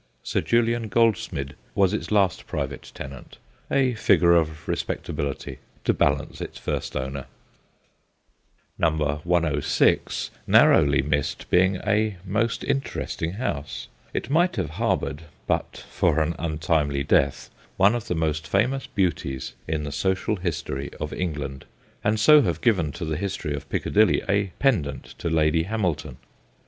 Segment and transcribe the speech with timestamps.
[0.23, 3.37] Sir Julian Goldsmid was its last private tenant,
[3.69, 7.27] a figure of respectability to balance its first owner.
[8.77, 13.89] 148 THE GHOSTS OF PICCADILLY Number 106 narrowly missed being a most interesting house.
[14.11, 19.53] It might have harboured, but for an untimely death, one of the most famous beauties
[19.67, 21.65] in the social history of England,
[22.03, 26.17] and so have given to the history of Piccadilly a pendant to Lady Hamilton.